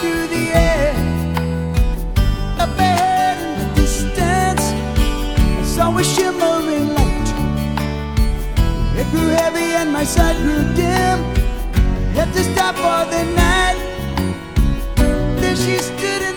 [0.00, 0.94] through the air.
[2.58, 4.64] Up ahead in the distance,
[5.60, 7.28] I saw a shimmering light.
[8.98, 11.18] It grew heavy and my sight grew dim.
[12.16, 13.78] Had to stop for the night.
[15.40, 16.29] There she stood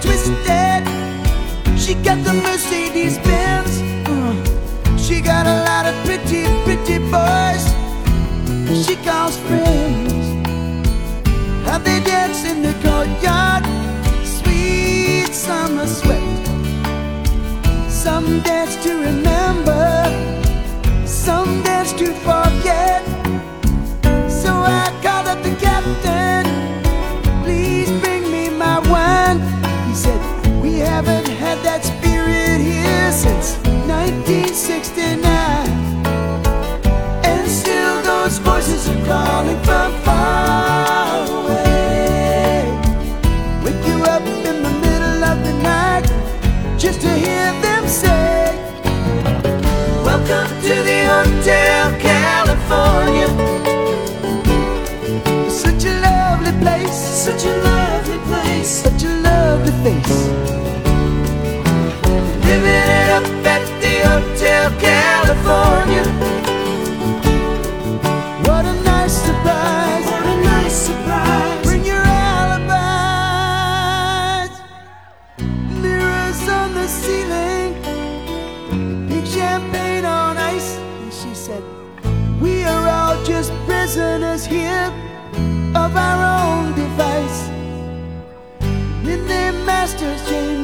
[0.00, 0.84] Twisted.
[1.78, 3.80] She got the Mercedes Benz.
[4.08, 7.86] Uh, she got a lot of pretty, pretty boys
[8.84, 9.85] she calls friends.
[38.36, 42.64] Those voices are calling from far away.
[43.64, 46.04] Wake you up in the middle of the night
[46.78, 48.54] just to hear them say,
[50.04, 53.28] Welcome to the Hotel California.
[55.50, 60.28] Such a lovely place, such a lovely place, such a lovely face.
[62.44, 65.25] Living it up at the Hotel California.
[81.46, 81.62] Said,
[82.40, 84.92] We are all just prisoners here
[85.76, 87.48] of our own device.
[89.06, 90.55] In their master's chambers,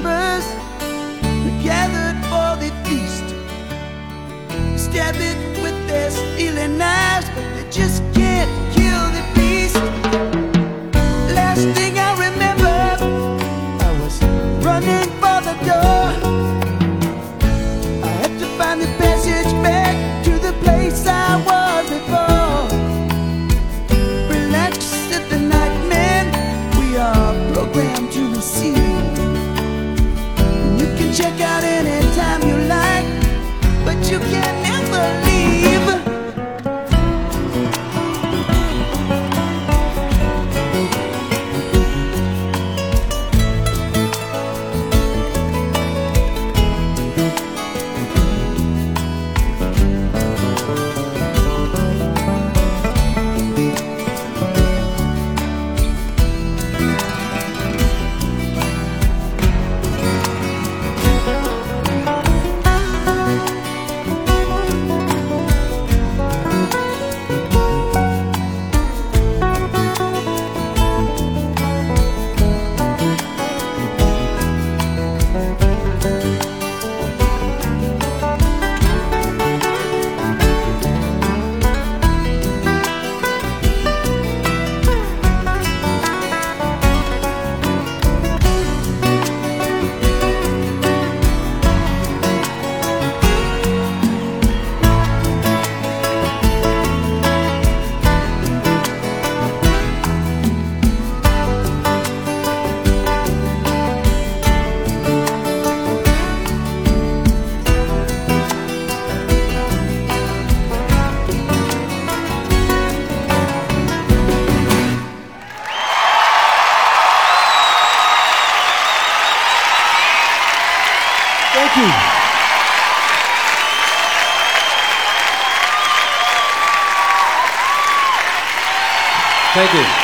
[129.54, 130.01] Thank you.